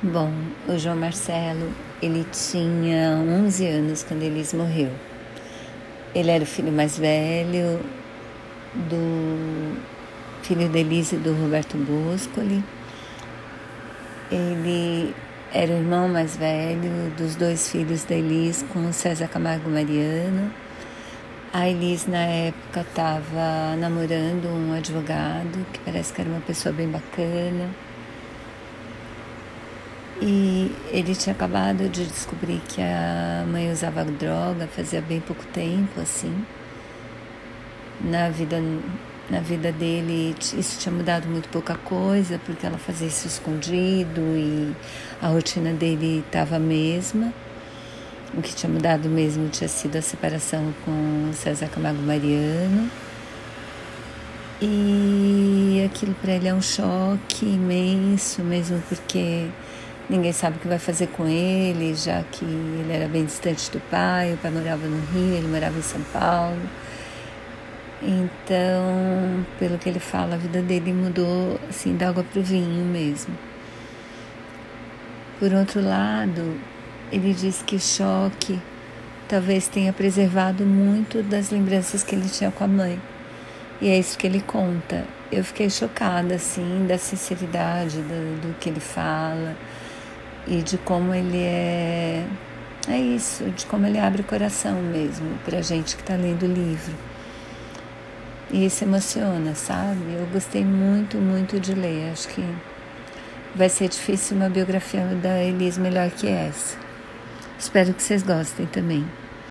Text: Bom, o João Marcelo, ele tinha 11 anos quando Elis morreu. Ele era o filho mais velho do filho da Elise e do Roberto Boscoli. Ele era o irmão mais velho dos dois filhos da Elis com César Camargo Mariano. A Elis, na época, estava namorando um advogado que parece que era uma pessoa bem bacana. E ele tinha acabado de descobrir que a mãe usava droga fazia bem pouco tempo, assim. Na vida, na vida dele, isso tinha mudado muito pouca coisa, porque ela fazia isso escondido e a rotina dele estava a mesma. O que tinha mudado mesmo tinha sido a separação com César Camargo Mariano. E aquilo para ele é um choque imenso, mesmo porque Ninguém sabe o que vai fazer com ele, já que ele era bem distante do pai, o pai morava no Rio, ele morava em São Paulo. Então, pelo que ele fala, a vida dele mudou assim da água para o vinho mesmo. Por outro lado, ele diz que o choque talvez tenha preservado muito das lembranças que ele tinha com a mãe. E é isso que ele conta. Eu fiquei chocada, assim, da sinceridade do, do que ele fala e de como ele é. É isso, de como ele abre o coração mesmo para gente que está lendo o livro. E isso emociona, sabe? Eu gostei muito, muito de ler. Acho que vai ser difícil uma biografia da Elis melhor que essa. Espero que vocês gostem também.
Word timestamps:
Bom, 0.00 0.32
o 0.68 0.78
João 0.78 0.94
Marcelo, 0.94 1.72
ele 2.00 2.24
tinha 2.30 3.16
11 3.16 3.66
anos 3.66 4.04
quando 4.04 4.22
Elis 4.22 4.54
morreu. 4.54 4.92
Ele 6.14 6.30
era 6.30 6.44
o 6.44 6.46
filho 6.46 6.70
mais 6.70 6.96
velho 6.96 7.80
do 8.88 9.76
filho 10.44 10.68
da 10.68 10.78
Elise 10.78 11.16
e 11.16 11.18
do 11.18 11.32
Roberto 11.32 11.76
Boscoli. 11.78 12.62
Ele 14.30 15.12
era 15.52 15.72
o 15.72 15.78
irmão 15.78 16.08
mais 16.08 16.36
velho 16.36 17.10
dos 17.16 17.34
dois 17.34 17.68
filhos 17.68 18.04
da 18.04 18.14
Elis 18.14 18.64
com 18.72 18.92
César 18.92 19.26
Camargo 19.26 19.68
Mariano. 19.68 20.48
A 21.52 21.68
Elis, 21.68 22.06
na 22.06 22.22
época, 22.22 22.82
estava 22.82 23.74
namorando 23.76 24.46
um 24.46 24.74
advogado 24.74 25.66
que 25.72 25.80
parece 25.80 26.12
que 26.12 26.20
era 26.20 26.30
uma 26.30 26.40
pessoa 26.42 26.72
bem 26.72 26.88
bacana. 26.88 27.87
E 30.20 30.72
ele 30.90 31.14
tinha 31.14 31.32
acabado 31.32 31.88
de 31.88 32.04
descobrir 32.04 32.60
que 32.68 32.82
a 32.82 33.44
mãe 33.46 33.70
usava 33.70 34.04
droga 34.04 34.66
fazia 34.66 35.00
bem 35.00 35.20
pouco 35.20 35.44
tempo, 35.46 36.00
assim. 36.00 36.44
Na 38.00 38.28
vida, 38.28 38.60
na 39.30 39.40
vida 39.40 39.70
dele, 39.70 40.34
isso 40.40 40.78
tinha 40.80 40.92
mudado 40.92 41.28
muito 41.28 41.48
pouca 41.50 41.76
coisa, 41.76 42.40
porque 42.44 42.66
ela 42.66 42.78
fazia 42.78 43.06
isso 43.06 43.28
escondido 43.28 44.20
e 44.20 44.74
a 45.22 45.28
rotina 45.28 45.72
dele 45.72 46.24
estava 46.26 46.56
a 46.56 46.60
mesma. 46.60 47.32
O 48.34 48.42
que 48.42 48.54
tinha 48.54 48.70
mudado 48.70 49.08
mesmo 49.08 49.48
tinha 49.48 49.68
sido 49.68 49.96
a 49.96 50.02
separação 50.02 50.74
com 50.84 51.30
César 51.32 51.68
Camargo 51.68 52.02
Mariano. 52.02 52.90
E 54.60 55.82
aquilo 55.86 56.14
para 56.14 56.32
ele 56.32 56.48
é 56.48 56.54
um 56.54 56.60
choque 56.60 57.46
imenso, 57.46 58.42
mesmo 58.42 58.82
porque 58.88 59.48
Ninguém 60.08 60.32
sabe 60.32 60.56
o 60.56 60.60
que 60.60 60.68
vai 60.68 60.78
fazer 60.78 61.08
com 61.08 61.26
ele, 61.26 61.94
já 61.94 62.22
que 62.22 62.42
ele 62.42 62.90
era 62.90 63.06
bem 63.06 63.26
distante 63.26 63.70
do 63.70 63.78
pai, 63.90 64.32
o 64.32 64.38
pai 64.38 64.50
morava 64.50 64.86
no 64.86 64.98
Rio, 65.12 65.34
ele 65.34 65.48
morava 65.48 65.78
em 65.78 65.82
São 65.82 66.00
Paulo. 66.12 66.58
Então, 68.02 69.44
pelo 69.58 69.76
que 69.76 69.86
ele 69.86 69.98
fala, 69.98 70.36
a 70.36 70.38
vida 70.38 70.62
dele 70.62 70.94
mudou 70.94 71.60
assim 71.68 71.94
da 71.94 72.08
água 72.08 72.24
para 72.24 72.40
o 72.40 72.42
vinho 72.42 72.86
mesmo. 72.86 73.36
Por 75.38 75.52
outro 75.52 75.82
lado, 75.82 76.58
ele 77.12 77.34
diz 77.34 77.60
que 77.60 77.76
o 77.76 77.80
choque 77.80 78.58
talvez 79.28 79.68
tenha 79.68 79.92
preservado 79.92 80.64
muito 80.64 81.22
das 81.22 81.50
lembranças 81.50 82.02
que 82.02 82.14
ele 82.14 82.30
tinha 82.30 82.50
com 82.50 82.64
a 82.64 82.68
mãe. 82.68 82.98
E 83.78 83.88
é 83.88 83.98
isso 83.98 84.16
que 84.16 84.26
ele 84.26 84.40
conta. 84.40 85.04
Eu 85.30 85.44
fiquei 85.44 85.68
chocada, 85.68 86.36
assim, 86.36 86.86
da 86.88 86.96
sinceridade 86.96 87.98
do, 87.98 88.40
do 88.40 88.58
que 88.58 88.70
ele 88.70 88.80
fala 88.80 89.54
e 90.48 90.62
de 90.62 90.78
como 90.78 91.14
ele 91.14 91.38
é. 91.38 92.26
É 92.88 92.98
isso, 92.98 93.44
de 93.50 93.66
como 93.66 93.86
ele 93.86 93.98
abre 93.98 94.22
o 94.22 94.24
coração 94.24 94.80
mesmo 94.80 95.38
para 95.44 95.60
gente 95.60 95.94
que 95.94 96.02
está 96.02 96.14
lendo 96.16 96.44
o 96.44 96.52
livro. 96.52 96.94
E 98.50 98.64
isso 98.64 98.82
emociona, 98.82 99.54
sabe? 99.54 100.14
Eu 100.14 100.26
gostei 100.32 100.64
muito, 100.64 101.18
muito 101.18 101.60
de 101.60 101.74
ler. 101.74 102.10
Acho 102.12 102.28
que 102.28 102.42
vai 103.54 103.68
ser 103.68 103.88
difícil 103.88 104.38
uma 104.38 104.48
biografia 104.48 105.04
da 105.22 105.38
Elis 105.38 105.76
melhor 105.76 106.10
que 106.10 106.26
essa. 106.26 106.78
Espero 107.58 107.92
que 107.92 108.02
vocês 108.02 108.22
gostem 108.22 108.64
também. 108.66 109.04